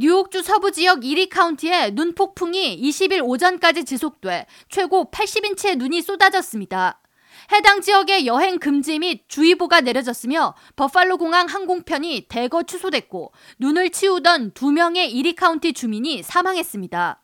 뉴욕주 0.00 0.42
서부 0.42 0.72
지역 0.72 1.04
이리 1.04 1.28
카운티에 1.28 1.90
눈 1.90 2.14
폭풍이 2.14 2.80
20일 2.80 3.22
오전까지 3.22 3.84
지속돼 3.84 4.46
최고 4.70 5.10
80인치의 5.10 5.76
눈이 5.76 6.00
쏟아졌습니다. 6.00 7.02
해당 7.52 7.82
지역에 7.82 8.24
여행 8.24 8.58
금지 8.58 8.98
및 8.98 9.28
주의보가 9.28 9.82
내려졌으며 9.82 10.54
버팔로 10.76 11.18
공항 11.18 11.46
항공편이 11.46 12.28
대거 12.30 12.62
취소됐고 12.62 13.32
눈을 13.58 13.90
치우던 13.90 14.52
두 14.52 14.72
명의 14.72 15.12
이리 15.12 15.34
카운티 15.34 15.74
주민이 15.74 16.22
사망했습니다. 16.22 17.20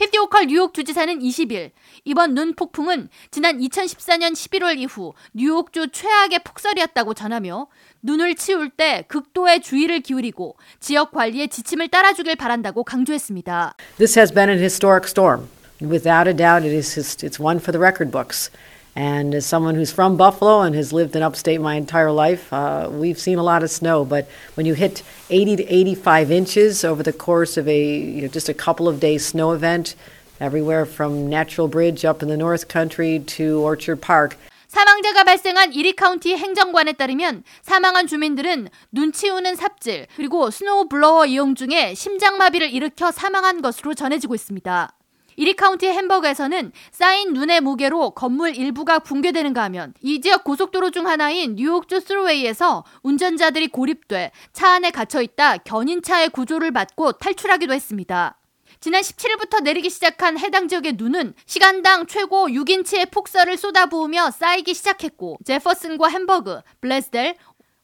캐시 0.00 0.16
호컬 0.16 0.46
뉴욕 0.46 0.72
주지사는 0.72 1.18
20일 1.18 1.72
이번 2.06 2.32
눈 2.32 2.54
폭풍은 2.54 3.10
지난 3.30 3.58
2014년 3.58 4.32
11월 4.32 4.78
이후 4.78 5.12
뉴욕주 5.34 5.88
최악의 5.92 6.38
폭설이었다고 6.42 7.12
전하며 7.12 7.66
눈을 8.00 8.34
치울 8.34 8.70
때 8.70 9.04
극도의 9.08 9.60
주의를 9.60 10.00
기울이고 10.00 10.56
지역 10.80 11.12
관리의 11.12 11.48
지침을 11.48 11.88
따라주길 11.88 12.36
바란다고 12.36 12.82
강조했습니다. 12.82 13.74
This 13.98 14.18
has 14.18 14.32
been 14.32 14.48
an 14.48 14.58
historic 14.58 15.06
storm. 15.06 15.50
Without 15.82 16.26
a 16.26 16.34
doubt, 16.34 16.66
it 16.66 16.74
is 16.74 16.96
it's 16.96 17.38
one 17.38 17.58
for 17.58 17.70
the 17.70 17.78
record 17.78 18.10
books. 18.10 18.50
And 18.95 19.35
as 19.35 19.45
someone 19.45 19.75
who's 19.75 19.91
from 19.91 20.15
Buffalo 20.15 20.61
and 20.61 20.73
has 20.73 20.93
lived 20.93 21.17
in 21.17 21.21
upstate 21.21 21.59
my 21.59 21.75
entire 21.75 22.11
life, 22.11 22.51
uh, 22.53 22.87
we've 22.89 23.19
seen 23.19 23.37
a 23.37 23.43
lot 23.43 23.61
of 23.61 23.69
snow. 23.69 24.05
But 24.05 24.29
when 24.55 24.65
you 24.65 24.73
hit 24.73 25.03
80 25.29 25.57
to 25.57 25.63
85 25.63 26.31
inches 26.31 26.85
over 26.85 27.03
the 27.03 27.11
course 27.11 27.57
of 27.57 27.67
a 27.67 27.99
you 27.99 28.21
know, 28.21 28.29
just 28.29 28.47
a 28.47 28.53
couple 28.53 28.87
of 28.87 29.01
days 29.01 29.25
snow 29.25 29.51
event, 29.51 29.95
everywhere 30.39 30.85
from 30.85 31.29
Natural 31.29 31.67
Bridge 31.67 32.05
up 32.05 32.21
in 32.21 32.29
the 32.29 32.37
North 32.37 32.69
Country 32.69 33.19
to 33.19 33.61
Orchard 33.61 34.01
Park. 34.01 34.37
사망자가 34.67 35.23
발생한 35.23 35.73
이리 35.73 35.93
카운티 35.93 36.35
행정관에 36.35 36.93
따르면 36.93 37.43
사망한 37.61 38.07
주민들은 38.07 38.67
눈 38.91 39.13
치우는 39.13 39.55
삽질 39.55 40.07
그리고 40.17 40.51
스노우 40.51 40.89
블로워 40.89 41.25
이용 41.25 41.55
중에 41.55 41.93
심장마비를 41.93 42.73
일으켜 42.73 43.11
사망한 43.11 43.61
것으로 43.61 43.93
전해지고 43.93 44.35
있습니다. 44.35 44.91
이리 45.36 45.54
카운티 45.54 45.86
햄버그에서는 45.86 46.72
쌓인 46.90 47.32
눈의 47.32 47.60
무게로 47.60 48.10
건물 48.10 48.56
일부가 48.56 48.98
붕괴되는가 48.98 49.62
하면 49.64 49.94
이 50.02 50.20
지역 50.20 50.44
고속도로 50.44 50.90
중 50.90 51.06
하나인 51.06 51.56
뉴욕주 51.56 52.00
스루웨이에서 52.00 52.84
운전자들이 53.02 53.68
고립돼 53.68 54.32
차 54.52 54.70
안에 54.70 54.90
갇혀 54.90 55.22
있다 55.22 55.58
견인차의 55.58 56.30
구조를 56.30 56.72
받고 56.72 57.12
탈출하기도 57.12 57.72
했습니다. 57.72 58.36
지난 58.80 59.02
17일부터 59.02 59.62
내리기 59.62 59.90
시작한 59.90 60.38
해당 60.38 60.68
지역의 60.68 60.94
눈은 60.94 61.34
시간당 61.44 62.06
최고 62.06 62.48
6인치의 62.48 63.10
폭설을 63.10 63.58
쏟아부으며 63.58 64.30
쌓이기 64.30 64.72
시작했고 64.72 65.36
제퍼슨과 65.44 66.08
햄버그, 66.08 66.60
블레스델, 66.80 67.36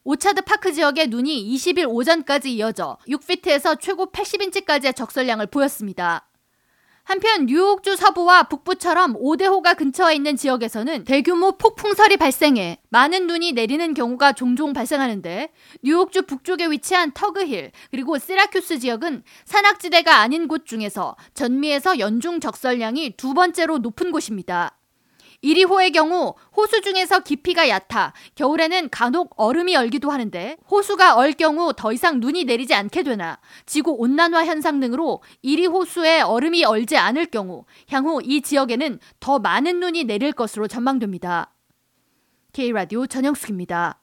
오차드 0.03 0.41
파크 0.43 0.71
지역의 0.71 1.07
눈이 1.07 1.53
20일 1.53 1.85
오전까지 1.87 2.53
이어져 2.53 2.97
6피트에서 3.09 3.79
최고 3.79 4.09
80인치까지의 4.11 4.95
적설량을 4.95 5.47
보였습니다. 5.47 6.26
한편 7.07 7.45
뉴욕주 7.45 7.95
서부와 7.95 8.43
북부처럼 8.49 9.13
5대호가 9.13 9.77
근처에 9.77 10.15
있는 10.15 10.35
지역에서는 10.35 11.05
대규모 11.05 11.53
폭풍설이 11.53 12.17
발생해 12.17 12.79
많은 12.89 13.27
눈이 13.27 13.53
내리는 13.53 13.93
경우가 13.93 14.33
종종 14.33 14.73
발생하는데 14.73 15.49
뉴욕주 15.83 16.23
북쪽에 16.23 16.65
위치한 16.65 17.13
터그힐 17.13 17.71
그리고 17.91 18.17
시라큐스 18.17 18.79
지역은 18.79 19.23
산악지대가 19.45 20.17
아닌 20.17 20.49
곳 20.49 20.65
중에서 20.65 21.15
전미에서 21.33 21.99
연중 21.99 22.41
적설량이 22.41 23.15
두 23.15 23.33
번째로 23.33 23.77
높은 23.77 24.11
곳입니다. 24.11 24.76
1위호의 25.43 25.93
경우 25.93 26.33
호수 26.55 26.81
중에서 26.81 27.19
깊이가 27.19 27.69
얕아 27.69 28.13
겨울에는 28.35 28.89
간혹 28.89 29.33
얼음이 29.37 29.75
얼기도 29.75 30.09
하는데 30.09 30.57
호수가 30.69 31.15
얼 31.15 31.33
경우 31.33 31.73
더 31.73 31.93
이상 31.93 32.19
눈이 32.19 32.45
내리지 32.45 32.73
않게 32.73 33.03
되나 33.03 33.39
지구 33.65 33.91
온난화 33.91 34.45
현상 34.45 34.79
등으로 34.79 35.21
1위 35.43 35.71
호수에 35.71 36.21
얼음이 36.21 36.63
얼지 36.65 36.97
않을 36.97 37.27
경우 37.27 37.65
향후 37.89 38.21
이 38.23 38.41
지역에는 38.41 38.99
더 39.19 39.39
많은 39.39 39.79
눈이 39.79 40.05
내릴 40.05 40.31
것으로 40.31 40.67
전망됩니다. 40.67 41.53
K라디오 42.53 43.05
전영숙입니다. 43.05 43.99